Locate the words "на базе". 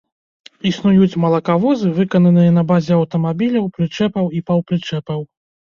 2.57-2.93